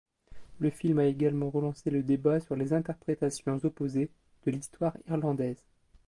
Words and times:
Le 0.57 0.71
film 0.71 0.97
a 0.97 1.05
également 1.05 1.51
relancé 1.51 1.91
le 1.91 2.01
débat 2.01 2.39
sur 2.39 2.55
les 2.55 2.73
interprétations 2.73 3.59
opposées 3.63 4.09
de 4.47 4.49
l'histoire 4.49 4.97
irlandaise. 5.07 5.63